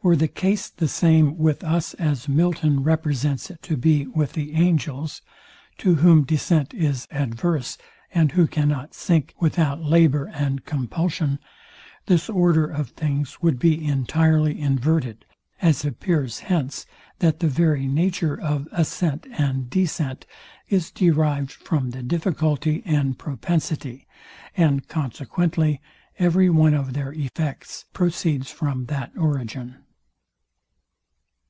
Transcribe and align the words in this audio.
Were 0.00 0.16
the 0.16 0.26
case 0.26 0.68
the 0.68 0.88
same 0.88 1.38
with 1.38 1.62
us 1.62 1.94
as 1.94 2.28
Milton 2.28 2.82
represents 2.82 3.52
it 3.52 3.62
to 3.62 3.76
be 3.76 4.08
with 4.08 4.32
the 4.32 4.52
angels, 4.54 5.22
to 5.78 5.94
whom 5.96 6.24
descent 6.24 6.74
is 6.74 7.06
adverse, 7.12 7.78
and 8.12 8.32
who 8.32 8.48
cannot 8.48 8.94
sink 8.94 9.32
without 9.38 9.80
labour 9.80 10.24
and 10.34 10.64
compulsion, 10.64 11.38
this 12.06 12.28
order 12.28 12.66
of 12.66 12.88
things 12.88 13.40
would 13.42 13.60
be 13.60 13.86
entirely 13.86 14.60
inverted; 14.60 15.24
as 15.60 15.84
appears 15.84 16.40
hence, 16.40 16.84
that 17.20 17.38
the 17.38 17.46
very 17.46 17.86
nature 17.86 18.34
of 18.34 18.66
ascent 18.72 19.28
and 19.38 19.70
descent 19.70 20.26
is 20.68 20.90
derived 20.90 21.52
from 21.52 21.90
the 21.90 22.02
difficulty 22.02 22.82
and 22.84 23.20
propensity, 23.20 24.08
and 24.56 24.88
consequently 24.88 25.80
every 26.18 26.50
one 26.50 26.74
of 26.74 26.92
their 26.92 27.12
effects 27.12 27.84
proceeds 27.92 28.50
from 28.50 28.86
that 28.86 29.12
origin. 29.16 29.76